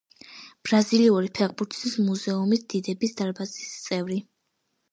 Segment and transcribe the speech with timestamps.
[0.69, 4.21] ბრაზილიური ფეხბურთის მუზეუმის დიდების დარბაზის წევრი.